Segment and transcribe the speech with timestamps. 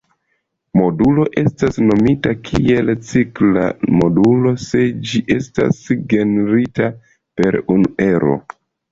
[0.79, 3.65] Modulo estas nomita kiel cikla
[3.99, 5.83] modulo se ĝi estas
[6.15, 6.89] generita
[7.43, 8.35] per unu ero.